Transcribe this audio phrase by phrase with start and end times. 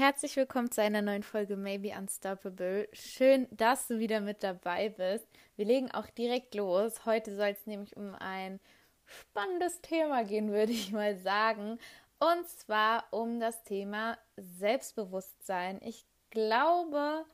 [0.00, 2.88] herzlich willkommen zu einer neuen Folge Maybe Unstoppable.
[2.94, 5.26] Schön, dass du wieder mit dabei bist.
[5.56, 7.04] Wir legen auch direkt los.
[7.04, 8.60] Heute soll es nämlich um ein
[9.04, 11.78] spannendes Thema gehen, würde ich mal sagen.
[12.18, 15.82] Und zwar um das Thema Selbstbewusstsein.
[15.82, 17.26] Ich glaube,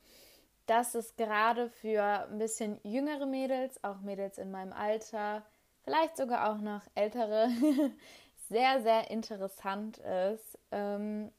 [0.65, 5.45] dass es gerade für ein bisschen jüngere Mädels, auch Mädels in meinem Alter,
[5.85, 7.47] vielleicht sogar auch noch ältere,
[8.49, 10.59] sehr, sehr interessant ist.
[10.71, 11.31] Ähm,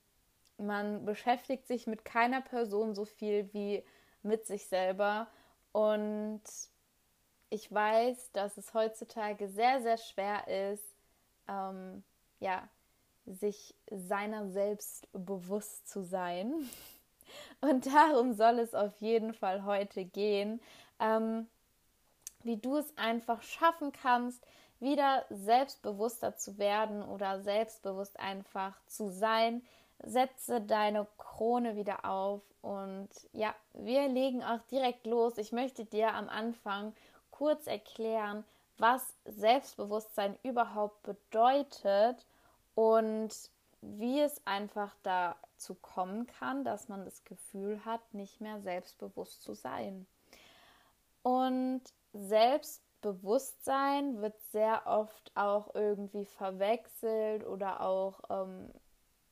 [0.58, 3.84] man beschäftigt sich mit keiner Person so viel wie
[4.22, 5.28] mit sich selber.
[5.72, 6.42] Und
[7.50, 10.84] ich weiß, dass es heutzutage sehr, sehr schwer ist,
[11.48, 12.02] ähm,
[12.40, 12.68] ja,
[13.26, 16.52] sich seiner selbst bewusst zu sein.
[17.60, 20.60] Und darum soll es auf jeden Fall heute gehen,
[20.98, 21.46] ähm,
[22.42, 24.46] wie du es einfach schaffen kannst,
[24.80, 29.62] wieder selbstbewusster zu werden oder selbstbewusst einfach zu sein,
[30.04, 35.38] setze deine Krone wieder auf und ja, wir legen auch direkt los.
[35.38, 36.94] Ich möchte dir am Anfang
[37.30, 38.44] kurz erklären,
[38.78, 42.26] was Selbstbewusstsein überhaupt bedeutet
[42.74, 43.30] und
[43.80, 49.54] wie es einfach dazu kommen kann, dass man das Gefühl hat, nicht mehr selbstbewusst zu
[49.54, 50.06] sein.
[51.22, 51.82] Und
[52.12, 58.72] Selbstbewusstsein wird sehr oft auch irgendwie verwechselt oder auch ähm,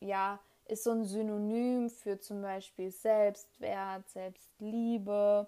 [0.00, 5.47] ja ist so ein Synonym für zum Beispiel Selbstwert, Selbstliebe,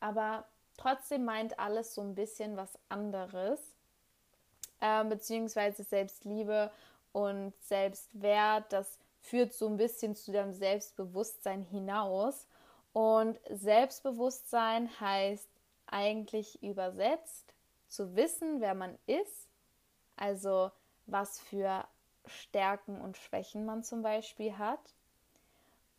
[0.00, 0.44] aber
[0.76, 3.60] trotzdem meint alles so ein bisschen was anderes,
[4.80, 6.70] äh, beziehungsweise Selbstliebe
[7.12, 12.46] und Selbstwert, das führt so ein bisschen zu deinem Selbstbewusstsein hinaus.
[12.92, 15.48] Und Selbstbewusstsein heißt
[15.86, 17.54] eigentlich übersetzt
[17.88, 19.48] zu wissen, wer man ist,
[20.16, 20.70] also
[21.06, 21.84] was für
[22.28, 24.94] Stärken und Schwächen man zum Beispiel hat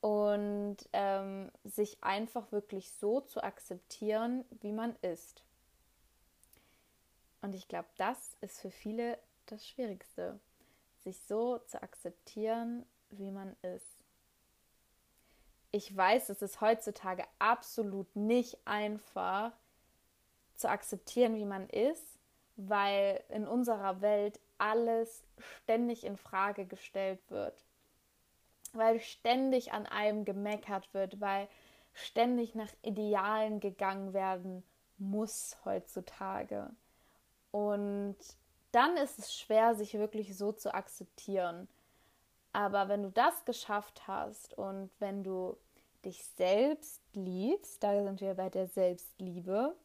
[0.01, 5.44] und ähm, sich einfach wirklich so zu akzeptieren, wie man ist.
[7.41, 10.39] Und ich glaube, das ist für viele das Schwierigste,
[11.00, 14.03] sich so zu akzeptieren, wie man ist.
[15.72, 19.51] Ich weiß, es ist heutzutage absolut nicht einfach
[20.56, 22.18] zu akzeptieren, wie man ist,
[22.56, 27.66] weil in unserer Welt alles ständig in Frage gestellt wird,
[28.74, 31.47] weil ständig an einem gemeckert wird, weil
[31.94, 34.64] ständig nach Idealen gegangen werden
[34.98, 36.69] muss heutzutage.
[37.52, 38.18] Und
[38.72, 41.68] dann ist es schwer, sich wirklich so zu akzeptieren.
[42.53, 45.58] Aber wenn du das geschafft hast und wenn du
[46.06, 49.75] dich selbst liebst, da sind wir bei der Selbstliebe,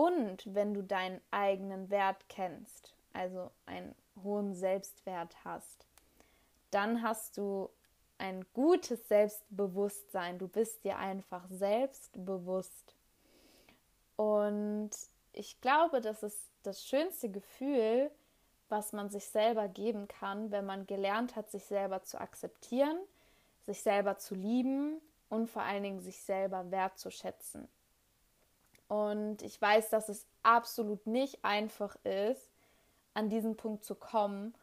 [0.00, 5.86] und wenn du deinen eigenen Wert kennst, also einen hohen Selbstwert hast,
[6.70, 7.70] dann hast du
[8.18, 10.38] ein gutes Selbstbewusstsein.
[10.38, 12.94] Du bist dir einfach selbstbewusst.
[14.16, 14.90] Und
[15.32, 18.10] ich glaube, das ist das schönste Gefühl,
[18.68, 22.98] was man sich selber geben kann, wenn man gelernt hat, sich selber zu akzeptieren,
[23.66, 27.68] sich selber zu lieben und vor allen Dingen sich selber wertzuschätzen.
[28.88, 32.49] Und ich weiß, dass es absolut nicht einfach ist,
[33.14, 34.54] an diesen Punkt zu kommen.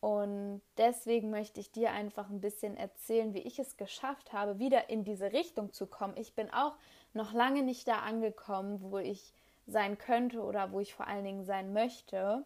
[0.00, 4.90] Und deswegen möchte ich dir einfach ein bisschen erzählen, wie ich es geschafft habe, wieder
[4.90, 6.16] in diese Richtung zu kommen.
[6.16, 6.74] Ich bin auch
[7.12, 9.32] noch lange nicht da angekommen, wo ich
[9.66, 12.44] sein könnte oder wo ich vor allen Dingen sein möchte.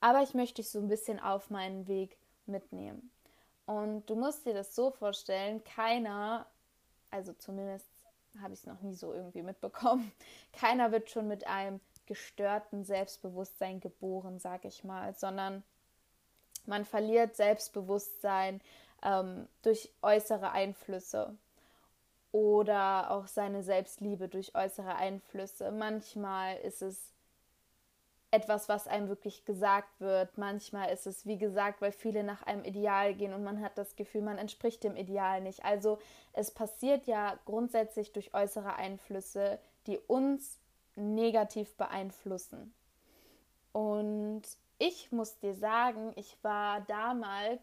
[0.00, 3.10] Aber ich möchte dich so ein bisschen auf meinen Weg mitnehmen.
[3.66, 6.46] Und du musst dir das so vorstellen, keiner,
[7.12, 7.86] also zumindest
[8.40, 10.10] habe ich es noch nie so irgendwie mitbekommen,
[10.52, 15.62] keiner wird schon mit einem gestörten Selbstbewusstsein geboren, sage ich mal, sondern
[16.66, 18.60] man verliert Selbstbewusstsein
[19.04, 21.38] ähm, durch äußere Einflüsse
[22.32, 25.70] oder auch seine Selbstliebe durch äußere Einflüsse.
[25.70, 27.14] Manchmal ist es
[28.32, 30.36] etwas, was einem wirklich gesagt wird.
[30.36, 33.94] Manchmal ist es, wie gesagt, weil viele nach einem Ideal gehen und man hat das
[33.94, 35.64] Gefühl, man entspricht dem Ideal nicht.
[35.64, 36.00] Also
[36.32, 40.58] es passiert ja grundsätzlich durch äußere Einflüsse, die uns
[40.96, 42.74] negativ beeinflussen.
[43.72, 44.42] Und
[44.78, 47.60] ich muss dir sagen, ich war damals,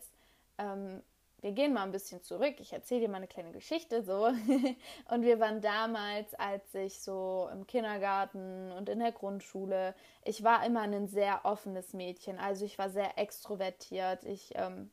[0.57, 1.01] ähm,
[1.41, 4.25] wir gehen mal ein bisschen zurück, ich erzähle dir mal eine kleine Geschichte so.
[5.09, 9.93] und wir waren damals, als ich so im Kindergarten und in der Grundschule,
[10.23, 14.89] ich war immer ein sehr offenes Mädchen, also ich war sehr extrovertiert, ich ähm,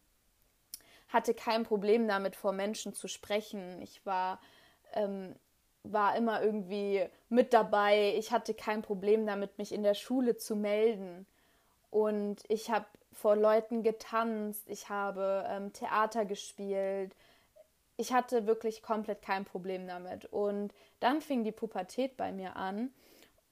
[1.08, 3.80] hatte kein Problem damit, vor Menschen zu sprechen.
[3.80, 4.40] Ich war
[4.92, 5.36] ähm,
[5.84, 8.14] war immer irgendwie mit dabei.
[8.16, 11.26] Ich hatte kein Problem damit, mich in der Schule zu melden.
[11.90, 17.14] Und ich habe vor Leuten getanzt, ich habe ähm, Theater gespielt.
[17.96, 20.26] ich hatte wirklich komplett kein Problem damit.
[20.26, 22.92] Und dann fing die Pubertät bei mir an.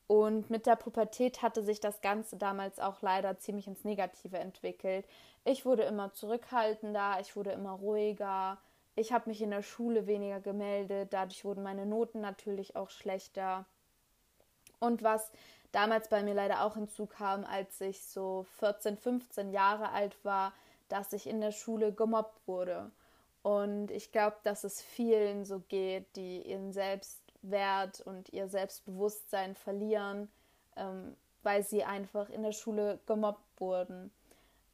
[0.08, 5.06] Und mit der Pubertät hatte sich das Ganze damals auch leider ziemlich ins Negative entwickelt.
[5.44, 8.58] Ich wurde immer zurückhaltender, ich wurde immer ruhiger,
[8.94, 13.67] ich habe mich in der Schule weniger gemeldet, dadurch wurden meine Noten natürlich auch schlechter.
[14.81, 15.31] Und was
[15.71, 20.53] damals bei mir leider auch hinzukam, als ich so 14, 15 Jahre alt war,
[20.89, 22.91] dass ich in der Schule gemobbt wurde.
[23.43, 30.31] Und ich glaube, dass es vielen so geht, die ihren Selbstwert und ihr Selbstbewusstsein verlieren,
[30.77, 34.12] ähm, weil sie einfach in der Schule gemobbt wurden.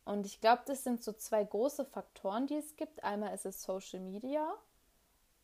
[0.09, 3.05] Und ich glaube, das sind so zwei große Faktoren, die es gibt.
[3.05, 4.55] Einmal ist es Social Media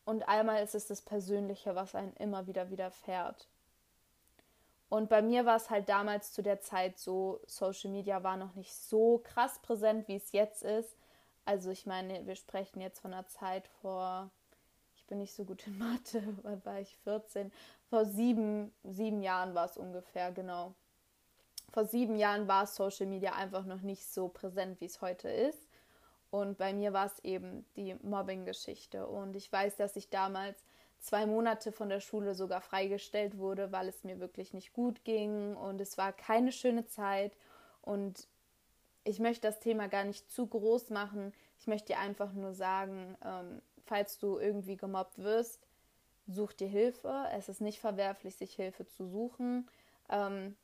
[0.05, 3.47] und einmal ist es das Persönliche, was einen immer wieder widerfährt.
[4.89, 8.55] Und bei mir war es halt damals zu der Zeit so, Social Media war noch
[8.55, 10.97] nicht so krass präsent, wie es jetzt ist.
[11.45, 14.31] Also ich meine, wir sprechen jetzt von einer Zeit vor,
[14.95, 17.51] ich bin nicht so gut in Mathe, wann war ich 14?
[17.91, 20.73] Vor sieben, sieben Jahren war es ungefähr, genau
[21.75, 25.67] vor sieben Jahren war Social Media einfach noch nicht so präsent, wie es heute ist.
[26.31, 29.05] Und bei mir war es eben die Mobbing-Geschichte.
[29.05, 30.63] Und ich weiß, dass ich damals
[30.99, 35.53] zwei Monate von der Schule sogar freigestellt wurde, weil es mir wirklich nicht gut ging.
[35.57, 37.35] Und es war keine schöne Zeit.
[37.81, 38.25] Und
[39.03, 41.33] ich möchte das Thema gar nicht zu groß machen.
[41.59, 45.67] Ich möchte dir einfach nur sagen, ähm, falls du irgendwie gemobbt wirst,
[46.25, 47.25] such dir Hilfe.
[47.33, 49.67] Es ist nicht verwerflich, sich Hilfe zu suchen.
[50.07, 50.55] Ähm,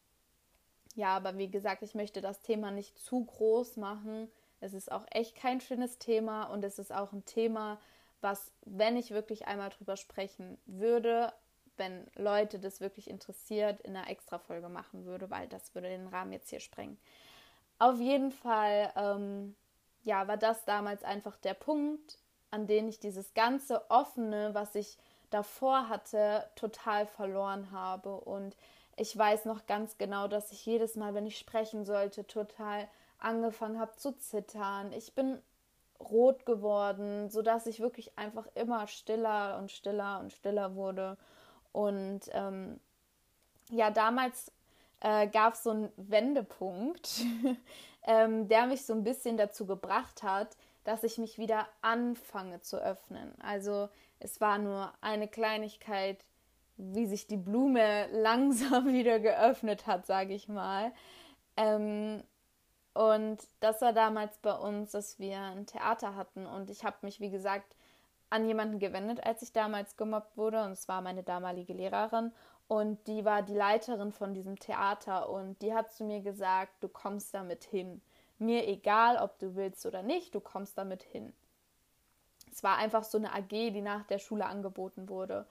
[0.95, 4.29] ja, aber wie gesagt, ich möchte das Thema nicht zu groß machen.
[4.59, 7.79] Es ist auch echt kein schönes Thema und es ist auch ein Thema,
[8.21, 11.33] was, wenn ich wirklich einmal drüber sprechen würde,
[11.77, 16.31] wenn Leute das wirklich interessiert, in einer Extra-Folge machen würde, weil das würde den Rahmen
[16.31, 16.99] jetzt hier sprengen.
[17.79, 19.55] Auf jeden Fall, ähm,
[20.03, 22.19] ja, war das damals einfach der Punkt,
[22.51, 24.97] an dem ich dieses ganze Offene, was ich
[25.31, 28.15] davor hatte, total verloren habe.
[28.19, 28.55] Und
[28.95, 32.88] ich weiß noch ganz genau, dass ich jedes Mal, wenn ich sprechen sollte, total
[33.19, 34.91] angefangen habe zu zittern.
[34.93, 35.41] Ich bin
[35.99, 41.17] rot geworden, sodass ich wirklich einfach immer stiller und stiller und stiller wurde.
[41.71, 42.79] Und ähm,
[43.69, 44.51] ja, damals
[44.99, 47.21] äh, gab es so einen Wendepunkt,
[48.03, 52.77] ähm, der mich so ein bisschen dazu gebracht hat, dass ich mich wieder anfange zu
[52.77, 53.33] öffnen.
[53.41, 53.89] Also
[54.19, 56.25] es war nur eine Kleinigkeit,
[56.77, 60.91] wie sich die Blume langsam wieder geöffnet hat, sage ich mal.
[61.57, 62.23] Ähm,
[62.94, 67.19] und das war damals bei uns, dass wir ein Theater hatten und ich habe mich,
[67.21, 67.75] wie gesagt,
[68.29, 72.33] an jemanden gewendet, als ich damals gemobbt wurde und es war meine damalige Lehrerin
[72.68, 76.88] und die war die Leiterin von diesem Theater und die hat zu mir gesagt, du
[76.88, 78.01] kommst damit hin.
[78.39, 81.33] Mir egal, ob du willst oder nicht, du kommst damit hin.
[82.51, 85.45] Es war einfach so eine AG, die nach der Schule angeboten wurde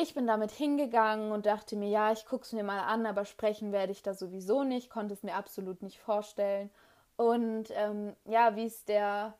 [0.00, 3.24] ich bin damit hingegangen und dachte mir, ja, ich gucke es mir mal an, aber
[3.24, 6.70] sprechen werde ich da sowieso nicht, konnte es mir absolut nicht vorstellen.
[7.16, 9.34] Und ähm, ja, wie es der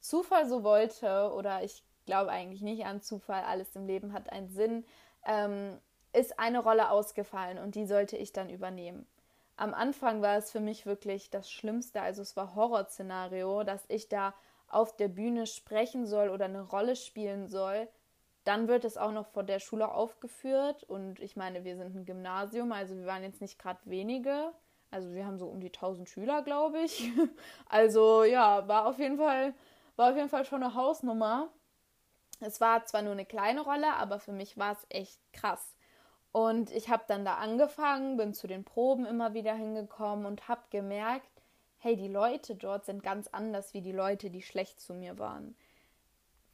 [0.00, 4.50] Zufall so wollte, oder ich glaube eigentlich nicht an Zufall, alles im Leben hat einen
[4.50, 4.84] Sinn,
[5.24, 5.78] ähm,
[6.12, 9.06] ist eine Rolle ausgefallen und die sollte ich dann übernehmen.
[9.56, 14.10] Am Anfang war es für mich wirklich das Schlimmste, also es war Horrorszenario, dass ich
[14.10, 14.34] da
[14.68, 17.88] auf der Bühne sprechen soll oder eine Rolle spielen soll,
[18.44, 22.04] dann wird es auch noch vor der Schule aufgeführt und ich meine, wir sind ein
[22.04, 24.52] Gymnasium, also wir waren jetzt nicht gerade wenige.
[24.90, 27.10] Also wir haben so um die 1000 Schüler, glaube ich.
[27.68, 29.54] Also ja, war auf jeden Fall
[29.96, 31.48] war auf jeden Fall schon eine Hausnummer.
[32.40, 35.76] Es war zwar nur eine kleine Rolle, aber für mich war es echt krass.
[36.32, 40.62] Und ich habe dann da angefangen, bin zu den Proben immer wieder hingekommen und habe
[40.70, 41.28] gemerkt,
[41.78, 45.54] hey, die Leute dort sind ganz anders wie die Leute, die schlecht zu mir waren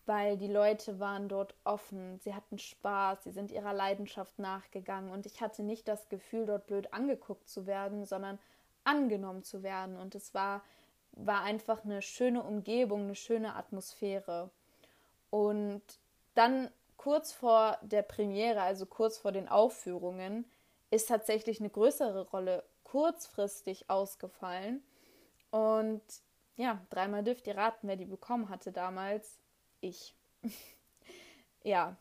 [0.09, 5.27] weil die Leute waren dort offen, sie hatten Spaß, sie sind ihrer Leidenschaft nachgegangen und
[5.27, 8.39] ich hatte nicht das Gefühl, dort blöd angeguckt zu werden, sondern
[8.85, 10.63] angenommen zu werden und es war,
[11.13, 14.49] war einfach eine schöne Umgebung, eine schöne Atmosphäre.
[15.29, 15.83] Und
[16.35, 20.47] dann kurz vor der Premiere, also kurz vor den Aufführungen,
[20.91, 24.83] ist tatsächlich eine größere Rolle kurzfristig ausgefallen.
[25.51, 26.01] Und
[26.57, 29.39] ja, dreimal dürft ihr raten, wer die bekommen hatte damals
[29.81, 30.15] ich.
[31.63, 31.97] ja,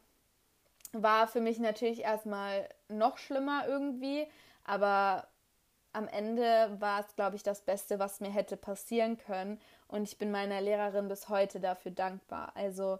[0.93, 4.27] war für mich natürlich erstmal noch schlimmer irgendwie,
[4.63, 5.27] aber
[5.93, 9.60] am Ende war es, glaube ich, das Beste, was mir hätte passieren können.
[9.88, 12.51] Und ich bin meiner Lehrerin bis heute dafür dankbar.
[12.55, 13.00] Also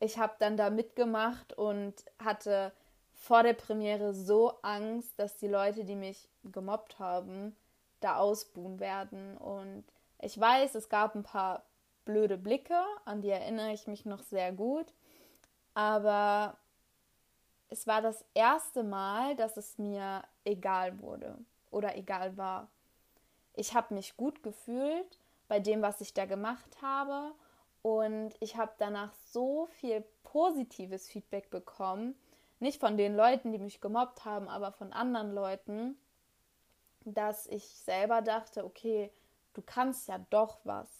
[0.00, 2.72] ich habe dann da mitgemacht und hatte
[3.12, 7.54] vor der Premiere so Angst, dass die Leute, die mich gemobbt haben,
[8.00, 9.36] da ausbuhen werden.
[9.36, 9.84] Und
[10.20, 11.64] ich weiß, es gab ein paar
[12.08, 14.94] blöde Blicke, an die erinnere ich mich noch sehr gut.
[15.74, 16.56] Aber
[17.68, 21.36] es war das erste Mal, dass es mir egal wurde
[21.70, 22.70] oder egal war.
[23.52, 27.34] Ich habe mich gut gefühlt bei dem, was ich da gemacht habe.
[27.82, 32.18] Und ich habe danach so viel positives Feedback bekommen.
[32.58, 35.98] Nicht von den Leuten, die mich gemobbt haben, aber von anderen Leuten,
[37.04, 39.12] dass ich selber dachte, okay,
[39.52, 40.97] du kannst ja doch was.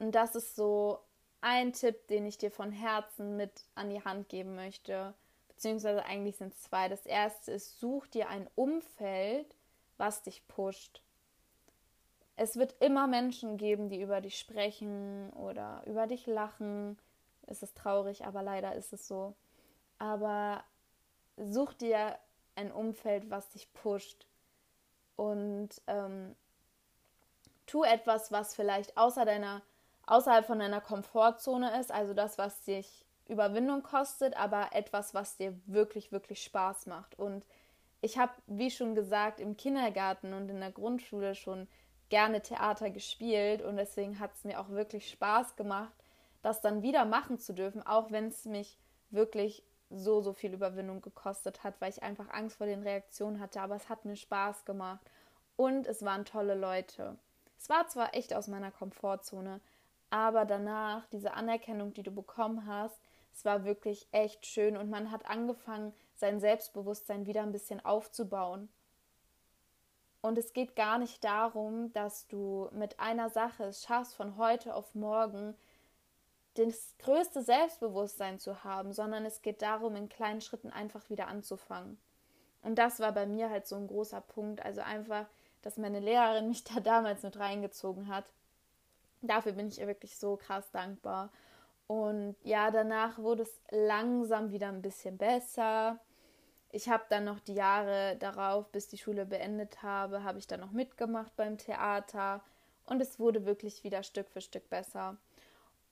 [0.00, 0.98] Und das ist so
[1.42, 5.14] ein Tipp, den ich dir von Herzen mit an die Hand geben möchte.
[5.48, 6.88] Beziehungsweise eigentlich sind es zwei.
[6.88, 9.54] Das erste ist, such dir ein Umfeld,
[9.98, 11.02] was dich pusht.
[12.36, 16.98] Es wird immer Menschen geben, die über dich sprechen oder über dich lachen.
[17.46, 19.34] Es ist traurig, aber leider ist es so.
[19.98, 20.64] Aber
[21.36, 22.18] such dir
[22.54, 24.26] ein Umfeld, was dich pusht.
[25.16, 26.34] Und ähm,
[27.66, 29.60] tu etwas, was vielleicht außer deiner,
[30.10, 35.56] außerhalb von deiner Komfortzone ist, also das, was dich Überwindung kostet, aber etwas, was dir
[35.66, 37.16] wirklich, wirklich Spaß macht.
[37.16, 37.46] Und
[38.00, 41.68] ich habe, wie schon gesagt, im Kindergarten und in der Grundschule schon
[42.08, 45.94] gerne Theater gespielt und deswegen hat es mir auch wirklich Spaß gemacht,
[46.42, 48.78] das dann wieder machen zu dürfen, auch wenn es mich
[49.10, 53.60] wirklich so, so viel Überwindung gekostet hat, weil ich einfach Angst vor den Reaktionen hatte,
[53.60, 55.08] aber es hat mir Spaß gemacht
[55.56, 57.16] und es waren tolle Leute.
[57.56, 59.60] Es war zwar echt aus meiner Komfortzone,
[60.10, 63.00] aber danach, diese Anerkennung, die du bekommen hast,
[63.32, 68.68] es war wirklich echt schön und man hat angefangen, sein Selbstbewusstsein wieder ein bisschen aufzubauen.
[70.20, 74.74] Und es geht gar nicht darum, dass du mit einer Sache es schaffst, von heute
[74.74, 75.56] auf morgen
[76.54, 81.98] das größte Selbstbewusstsein zu haben, sondern es geht darum, in kleinen Schritten einfach wieder anzufangen.
[82.62, 84.62] Und das war bei mir halt so ein großer Punkt.
[84.62, 85.26] Also einfach,
[85.62, 88.24] dass meine Lehrerin mich da damals mit reingezogen hat.
[89.22, 91.30] Dafür bin ich ihr wirklich so krass dankbar.
[91.86, 96.00] Und ja, danach wurde es langsam wieder ein bisschen besser
[96.72, 100.60] ich habe dann noch die Jahre darauf, bis die Schule beendet habe, habe ich dann
[100.60, 102.42] noch mitgemacht beim Theater
[102.84, 105.16] und es wurde wirklich wieder Stück für Stück besser.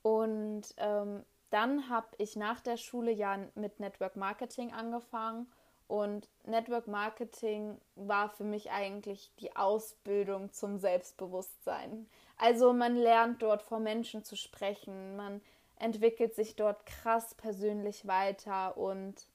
[0.03, 5.51] Und ähm, dann habe ich nach der Schule ja mit Network Marketing angefangen
[5.89, 12.07] und Network Marketing war für mich eigentlich die Ausbildung zum Selbstbewusstsein.
[12.37, 15.41] Also man lernt dort vor Menschen zu sprechen, man
[15.79, 19.27] entwickelt sich dort krass persönlich weiter und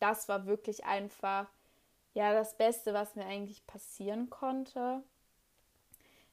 [0.00, 1.46] das war wirklich einfach
[2.14, 5.02] ja das Beste, was mir eigentlich passieren konnte.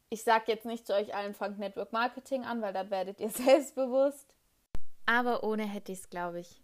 [0.10, 3.30] Ich sage jetzt nicht zu euch allen, fangt Network Marketing an, weil da werdet ihr
[3.32, 4.36] selbstbewusst.
[5.06, 6.63] Aber ohne hätte ich es, glaube ich,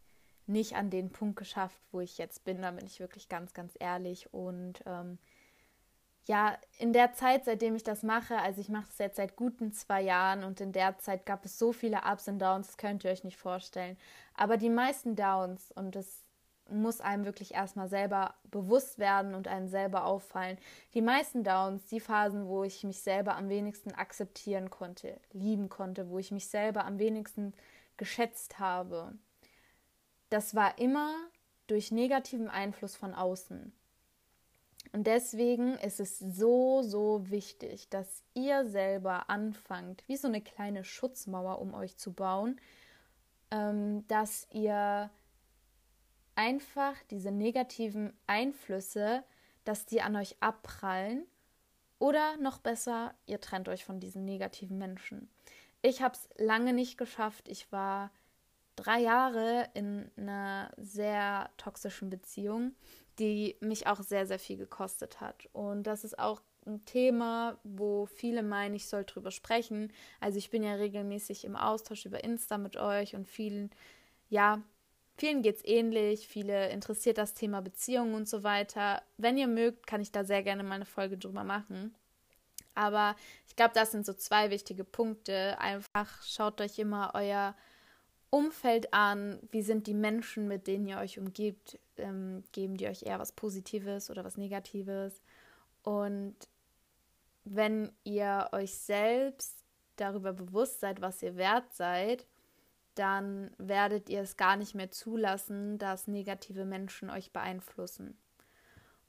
[0.50, 2.62] nicht an den Punkt geschafft, wo ich jetzt bin.
[2.62, 4.34] Da bin ich wirklich ganz, ganz ehrlich.
[4.34, 5.18] Und ähm,
[6.26, 9.72] ja, in der Zeit, seitdem ich das mache, also ich mache es jetzt seit guten
[9.72, 13.04] zwei Jahren und in der Zeit gab es so viele Ups und Downs, das könnt
[13.04, 13.98] ihr euch nicht vorstellen.
[14.36, 16.24] Aber die meisten Downs, und das
[16.70, 20.58] muss einem wirklich erstmal selber bewusst werden und einem selber auffallen.
[20.94, 26.10] Die meisten Downs, die Phasen, wo ich mich selber am wenigsten akzeptieren konnte, lieben konnte,
[26.10, 27.54] wo ich mich selber am wenigsten
[27.98, 29.14] geschätzt habe,
[30.30, 31.14] das war immer
[31.68, 33.74] durch negativen Einfluss von außen.
[34.92, 40.84] Und deswegen ist es so, so wichtig, dass ihr selber anfangt, wie so eine kleine
[40.84, 42.60] Schutzmauer um euch zu bauen,
[43.52, 45.12] ähm, dass ihr
[46.36, 49.24] einfach diese negativen Einflüsse,
[49.64, 51.26] dass die an euch abprallen.
[52.00, 55.30] Oder noch besser, ihr trennt euch von diesen negativen Menschen.
[55.82, 57.50] Ich habe es lange nicht geschafft.
[57.50, 58.10] Ich war
[58.80, 62.74] drei Jahre in einer sehr toxischen Beziehung,
[63.20, 65.48] die mich auch sehr, sehr viel gekostet hat.
[65.54, 69.92] Und das ist auch ein Thema, wo viele meinen, ich soll drüber sprechen.
[70.20, 73.72] Also ich bin ja regelmäßig im Austausch über Insta mit euch und vielen,
[74.30, 74.62] ja,
[75.20, 79.04] Vielen geht es ähnlich, viele interessiert das Thema Beziehungen und so weiter.
[79.18, 81.94] Wenn ihr mögt, kann ich da sehr gerne mal eine Folge drüber machen.
[82.74, 85.60] Aber ich glaube, das sind so zwei wichtige Punkte.
[85.60, 87.54] Einfach schaut euch immer euer
[88.30, 89.40] Umfeld an.
[89.52, 91.80] Wie sind die Menschen, mit denen ihr euch umgibt?
[91.98, 95.22] Ähm, geben die euch eher was Positives oder was Negatives?
[95.84, 96.36] Und
[97.44, 99.64] wenn ihr euch selbst
[99.96, 102.28] darüber bewusst seid, was ihr wert seid,
[102.96, 108.18] dann werdet ihr es gar nicht mehr zulassen, dass negative Menschen euch beeinflussen.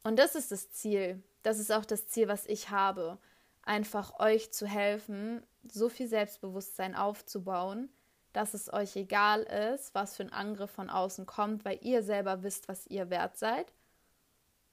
[0.03, 1.23] Und das ist das Ziel.
[1.43, 3.19] Das ist auch das Ziel, was ich habe.
[3.63, 7.91] Einfach euch zu helfen, so viel Selbstbewusstsein aufzubauen,
[8.33, 12.43] dass es euch egal ist, was für ein Angriff von außen kommt, weil ihr selber
[12.43, 13.73] wisst, was ihr wert seid.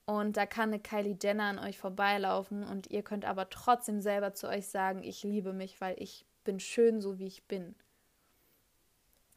[0.05, 4.33] Und da kann eine Kylie Jenner an euch vorbeilaufen und ihr könnt aber trotzdem selber
[4.33, 7.75] zu euch sagen, ich liebe mich, weil ich bin schön, so wie ich bin.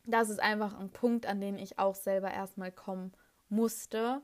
[0.05, 3.13] Das ist einfach ein Punkt, an den ich auch selber erstmal kommen
[3.49, 4.23] musste.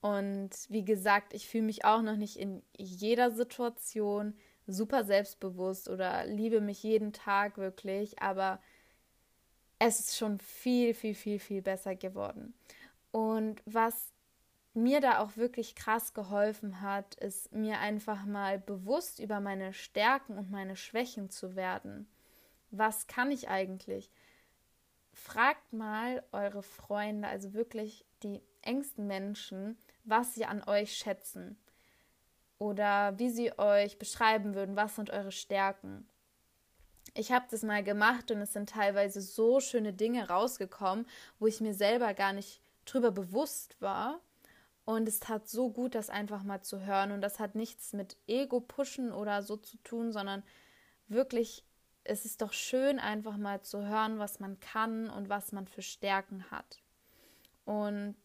[0.00, 4.34] Und wie gesagt, ich fühle mich auch noch nicht in jeder Situation
[4.66, 8.60] super selbstbewusst oder liebe mich jeden Tag wirklich, aber
[9.86, 12.54] es ist schon viel, viel, viel, viel besser geworden.
[13.10, 14.12] Und was
[14.72, 20.36] mir da auch wirklich krass geholfen hat, ist mir einfach mal bewusst über meine Stärken
[20.36, 22.08] und meine Schwächen zu werden.
[22.70, 24.10] Was kann ich eigentlich?
[25.12, 31.56] Fragt mal eure Freunde, also wirklich die engsten Menschen, was sie an euch schätzen
[32.58, 36.08] oder wie sie euch beschreiben würden, was sind eure Stärken.
[37.12, 41.06] Ich habe das mal gemacht und es sind teilweise so schöne Dinge rausgekommen,
[41.38, 44.20] wo ich mir selber gar nicht drüber bewusst war.
[44.84, 47.12] Und es tat so gut, das einfach mal zu hören.
[47.12, 50.42] Und das hat nichts mit Ego-Pushen oder so zu tun, sondern
[51.08, 51.64] wirklich,
[52.04, 55.82] es ist doch schön, einfach mal zu hören, was man kann und was man für
[55.82, 56.82] Stärken hat.
[57.64, 58.16] Und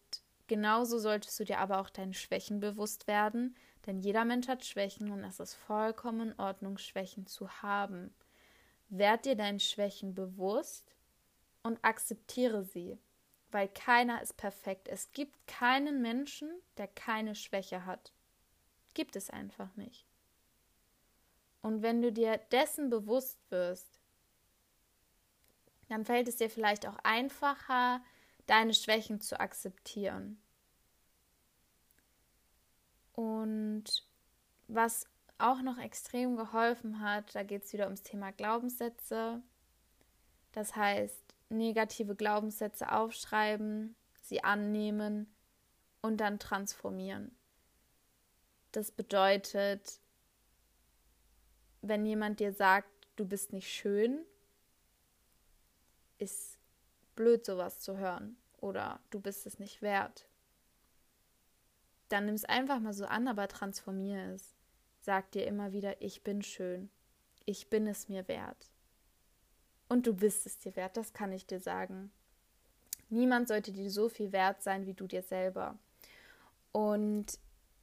[0.48, 3.54] genauso solltest du dir aber auch deinen Schwächen bewusst werden,
[3.86, 8.12] denn jeder Mensch hat Schwächen und es ist vollkommen in Ordnung, Schwächen zu haben.
[8.90, 10.94] Werd dir deinen Schwächen bewusst
[11.62, 12.98] und akzeptiere sie
[13.52, 14.88] weil keiner ist perfekt.
[14.88, 18.12] Es gibt keinen Menschen, der keine Schwäche hat.
[18.94, 20.06] Gibt es einfach nicht.
[21.62, 24.00] Und wenn du dir dessen bewusst wirst,
[25.88, 28.02] dann fällt es dir vielleicht auch einfacher,
[28.46, 30.40] deine Schwächen zu akzeptieren.
[33.12, 33.84] Und
[34.68, 35.08] was
[35.40, 39.42] auch noch extrem geholfen hat, da geht es wieder ums Thema Glaubenssätze.
[40.52, 45.32] Das heißt, negative Glaubenssätze aufschreiben, sie annehmen
[46.02, 47.34] und dann transformieren.
[48.72, 50.00] Das bedeutet,
[51.82, 54.24] wenn jemand dir sagt, du bist nicht schön,
[56.18, 56.58] ist
[57.16, 60.26] blöd sowas zu hören oder du bist es nicht wert.
[62.08, 64.54] Dann nimm es einfach mal so an, aber transformier es.
[65.00, 66.90] Sag dir immer wieder, ich bin schön.
[67.46, 68.70] Ich bin es mir wert.
[69.88, 72.12] Und du bist es dir wert, das kann ich dir sagen.
[73.08, 75.78] Niemand sollte dir so viel wert sein wie du dir selber.
[76.70, 77.38] Und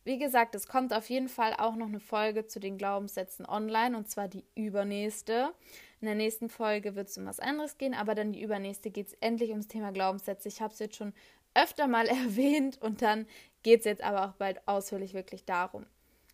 [0.05, 3.97] wie gesagt, es kommt auf jeden Fall auch noch eine Folge zu den Glaubenssätzen online
[3.97, 5.53] und zwar die übernächste.
[5.99, 9.07] In der nächsten Folge wird es um was anderes gehen, aber dann die übernächste geht
[9.07, 10.47] es endlich ums Thema Glaubenssätze.
[10.47, 11.13] Ich habe es jetzt schon
[11.55, 13.27] öfter mal erwähnt und dann
[13.63, 15.85] geht es jetzt aber auch bald ausführlich wirklich darum.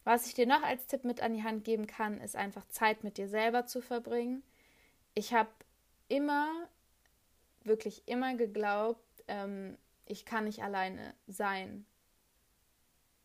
[0.03, 3.03] Was ich dir noch als Tipp mit an die Hand geben kann, ist einfach Zeit
[3.03, 4.43] mit dir selber zu verbringen
[5.15, 5.49] ich habe
[6.07, 6.67] immer,
[7.63, 11.85] wirklich immer geglaubt, ähm, ich kann nicht alleine sein,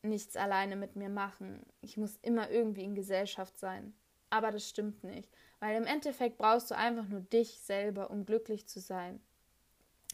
[0.02, 1.66] nichts alleine mit mir machen.
[1.80, 3.94] Ich muss immer irgendwie in Gesellschaft sein.
[4.30, 8.68] Aber das stimmt nicht, weil im Endeffekt brauchst du einfach nur dich selber, um glücklich
[8.68, 9.20] zu sein.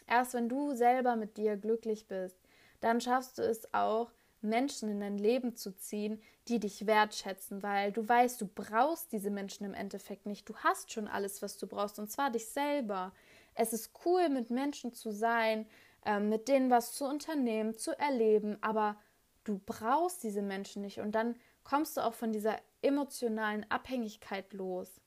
[0.07, 2.39] Erst wenn du selber mit dir glücklich bist,
[2.81, 4.13] dann schaffst du es auch,
[4.45, 9.31] Menschen in dein Leben zu ziehen, die dich wertschätzen, weil du weißt, du brauchst diese
[9.31, 10.49] Menschen im Endeffekt nicht.
[10.49, 13.13] Du hast schon alles, was du brauchst, und zwar dich selber.
[13.55, 15.67] Es ist cool, mit Menschen zu sein,
[16.05, 18.97] äh, mit denen was zu unternehmen, zu erleben, aber
[19.45, 21.01] du brauchst diese Menschen nicht.
[21.01, 25.01] Und dann kommst du auch von dieser emotionalen Abhängigkeit los.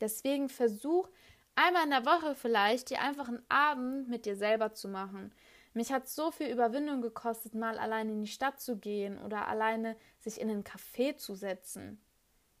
[0.00, 1.08] Deswegen versuch
[1.54, 5.32] einmal in der Woche vielleicht dir einfach einen Abend mit dir selber zu machen.
[5.76, 9.94] Mich hat so viel Überwindung gekostet, mal alleine in die Stadt zu gehen oder alleine
[10.20, 12.00] sich in einen Café zu setzen.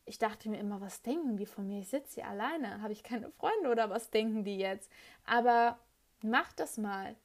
[0.04, 1.80] Ich dachte mir immer, was denken die von mir?
[1.80, 2.82] Ich sitze hier alleine.
[2.82, 4.92] Habe ich keine Freunde oder was denken die jetzt?
[5.24, 5.78] Aber
[6.20, 7.16] mach das mal.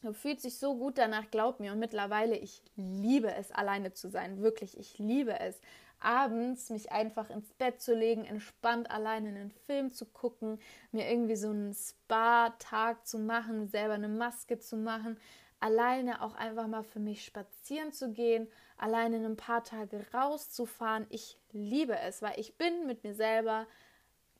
[0.00, 1.72] Du fühlst dich so gut danach, glaub mir.
[1.72, 4.40] Und mittlerweile, ich liebe es, alleine zu sein.
[4.40, 5.60] Wirklich, ich liebe es
[6.04, 10.58] abends mich einfach ins Bett zu legen, entspannt alleine einen Film zu gucken,
[10.90, 15.18] mir irgendwie so einen Spa-Tag zu machen, selber eine Maske zu machen,
[15.60, 21.06] alleine auch einfach mal für mich spazieren zu gehen, alleine ein paar Tage rauszufahren.
[21.08, 23.66] Ich liebe es, weil ich bin mit mir selber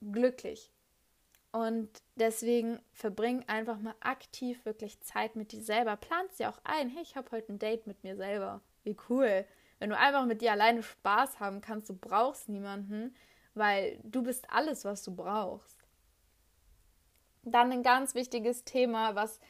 [0.01, 0.71] glücklich.
[1.53, 5.97] Und deswegen verbring einfach mal aktiv wirklich Zeit mit dir selber.
[5.97, 6.89] Plant sie auch ein.
[6.89, 8.63] Hey, ich habe heute ein Date mit mir selber.
[8.85, 9.45] Wie cool.
[9.83, 13.17] Wenn du einfach mit dir alleine Spaß haben kannst, du brauchst niemanden,
[13.55, 15.77] weil du bist alles, was du brauchst.
[17.43, 19.41] Dann ein ganz wichtiges Thema, was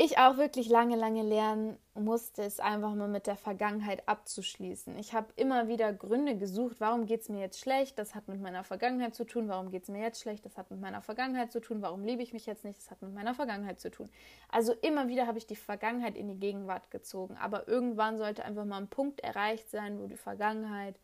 [0.00, 4.96] ich auch wirklich lange, lange lernen musste, ist einfach mal mit der Vergangenheit abzuschließen.
[4.96, 8.40] Ich habe immer wieder Gründe gesucht, warum geht es mir jetzt schlecht, das hat mit
[8.40, 11.50] meiner Vergangenheit zu tun, warum geht es mir jetzt schlecht, das hat mit meiner Vergangenheit
[11.50, 14.08] zu tun, warum liebe ich mich jetzt nicht, das hat mit meiner Vergangenheit zu tun.
[14.48, 18.64] Also immer wieder habe ich die Vergangenheit in die Gegenwart gezogen, aber irgendwann sollte einfach
[18.64, 20.94] mal ein Punkt erreicht sein, wo die Vergangenheit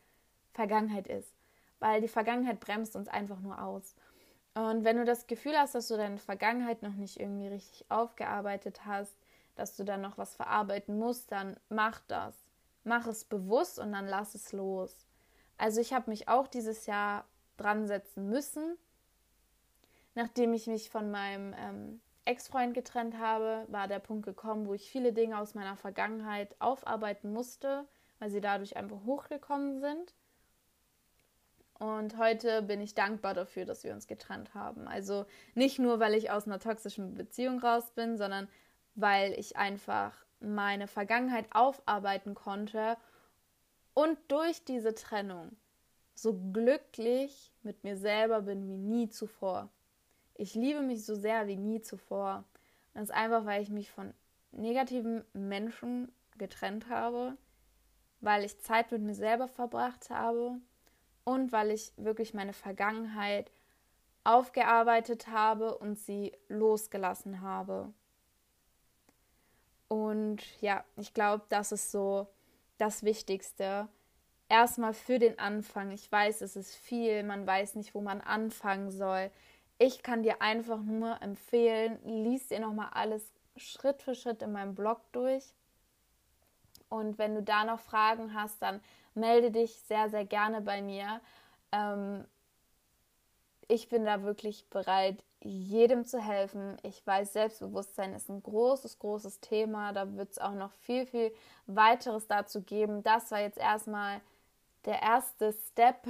[0.53, 1.35] Vergangenheit ist,
[1.81, 3.97] weil die Vergangenheit bremst uns einfach nur aus.
[4.55, 8.87] Und wenn du das Gefühl hast, dass du deine Vergangenheit noch nicht irgendwie richtig aufgearbeitet
[8.87, 9.17] hast,
[9.57, 12.37] dass du da noch was verarbeiten musst, dann mach das.
[12.85, 15.07] Mach es bewusst und dann lass es los.
[15.59, 17.25] Also ich habe mich auch dieses Jahr
[17.57, 18.77] dran setzen müssen.
[20.15, 24.91] Nachdem ich mich von meinem ähm, Ex-Freund getrennt habe, war der Punkt gekommen, wo ich
[24.91, 27.87] viele Dinge aus meiner Vergangenheit aufarbeiten musste,
[28.19, 30.15] weil sie dadurch einfach hochgekommen sind.
[31.79, 34.87] Und heute bin ich dankbar dafür, dass wir uns getrennt haben.
[34.87, 38.49] Also nicht nur, weil ich aus einer toxischen Beziehung raus bin, sondern
[38.95, 42.97] weil ich einfach meine Vergangenheit aufarbeiten konnte
[43.93, 45.57] und durch diese Trennung
[46.15, 49.69] so glücklich mit mir selber bin wie nie zuvor.
[50.35, 52.45] Ich liebe mich so sehr wie nie zuvor.
[52.93, 54.15] das ist einfach, weil ich mich von
[54.53, 57.37] negativen Menschen getrennt habe,
[58.21, 60.61] weil ich Zeit mit mir selber verbracht habe
[61.25, 63.51] und weil ich wirklich meine Vergangenheit
[64.25, 67.93] aufgearbeitet habe und sie losgelassen habe.
[69.89, 72.27] Und ja, ich glaube, das ist so
[72.79, 73.89] das Wichtigste.
[74.49, 75.91] Erstmal für den Anfang.
[75.91, 79.31] Ich weiß, es ist viel, man weiß nicht, wo man anfangen soll.
[79.79, 84.75] Ich kann dir einfach nur empfehlen, liest dir nochmal alles Schritt für Schritt in meinem
[84.75, 85.55] Blog durch.
[86.89, 88.81] Und wenn du da noch Fragen hast, dann
[89.15, 91.21] melde dich sehr, sehr gerne bei mir.
[91.73, 92.25] Ähm,
[93.69, 96.77] ich bin da wirklich bereit, jedem zu helfen.
[96.83, 99.93] Ich weiß, Selbstbewusstsein ist ein großes, großes Thema.
[99.93, 101.33] Da wird es auch noch viel, viel
[101.67, 103.03] weiteres dazu geben.
[103.03, 104.21] Das war jetzt erstmal
[104.85, 106.07] der erste Step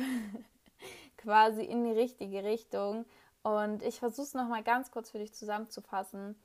[1.16, 3.04] quasi in die richtige Richtung.
[3.42, 6.36] Und ich versuche es nochmal ganz kurz für dich zusammenzufassen.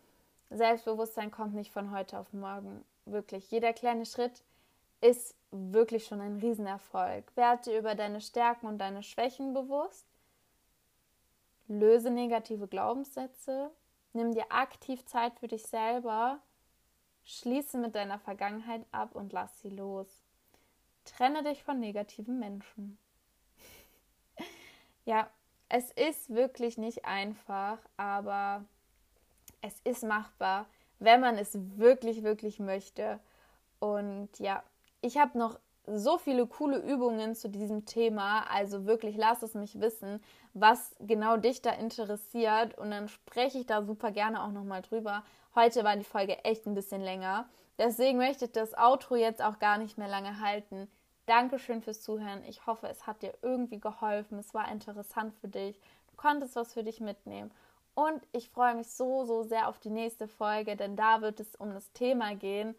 [0.49, 2.83] Selbstbewusstsein kommt nicht von heute auf morgen.
[3.11, 3.49] Wirklich.
[3.51, 4.43] Jeder kleine Schritt
[5.01, 7.35] ist wirklich schon ein Riesenerfolg.
[7.35, 10.05] Werde über deine Stärken und deine Schwächen bewusst.
[11.67, 13.71] Löse negative Glaubenssätze.
[14.13, 16.39] Nimm dir aktiv Zeit für dich selber.
[17.23, 20.07] Schließe mit deiner Vergangenheit ab und lass sie los.
[21.05, 22.97] Trenne dich von negativen Menschen.
[25.05, 25.29] ja,
[25.69, 28.65] es ist wirklich nicht einfach, aber
[29.61, 30.65] es ist machbar,
[30.99, 33.19] wenn man es wirklich, wirklich möchte.
[33.79, 34.63] Und ja,
[35.01, 35.59] ich habe noch
[35.95, 38.41] so viele coole Übungen zu diesem Thema.
[38.51, 40.21] Also wirklich, lass es mich wissen,
[40.53, 42.77] was genau dich da interessiert.
[42.77, 45.23] Und dann spreche ich da super gerne auch nochmal drüber.
[45.55, 47.49] Heute war die Folge echt ein bisschen länger.
[47.77, 50.89] Deswegen möchte ich das Outro jetzt auch gar nicht mehr lange halten.
[51.25, 52.43] Dankeschön fürs Zuhören.
[52.45, 54.38] Ich hoffe, es hat dir irgendwie geholfen.
[54.39, 55.79] Es war interessant für dich.
[56.09, 57.51] Du konntest was für dich mitnehmen.
[57.99, 61.55] Und ich freue mich so, so sehr auf die nächste Folge, denn da wird es
[61.55, 62.75] um das Thema gehen.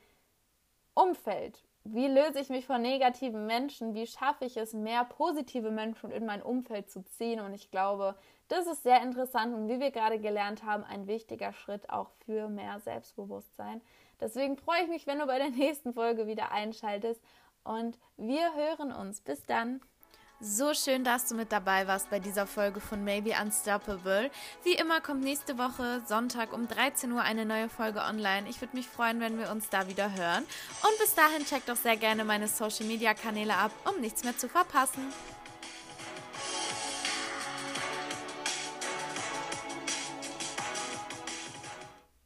[0.95, 3.95] Umfeld wie löse ich mich von negativen Menschen?
[3.95, 7.41] Wie schaffe ich es, mehr positive Menschen in mein Umfeld zu ziehen?
[7.41, 8.17] Und ich glaube,
[8.49, 12.49] das ist sehr interessant und wie wir gerade gelernt haben, ein wichtiger Schritt auch für
[12.49, 13.81] mehr Selbstbewusstsein.
[14.21, 17.23] Deswegen freue ich mich, wenn du bei der nächsten Folge wieder einschaltest
[17.65, 19.21] und wir hören uns.
[19.23, 19.81] Bis dann.
[20.43, 24.31] So schön, dass du mit dabei warst bei dieser Folge von Maybe Unstoppable.
[24.65, 28.49] Wie immer kommt nächste Woche Sonntag um 13 Uhr eine neue Folge online.
[28.49, 30.45] Ich würde mich freuen, wenn wir uns da wieder hören.
[30.83, 34.39] Und bis dahin check doch sehr gerne meine Social Media Kanäle ab, um nichts mehr
[34.39, 35.13] zu verpassen.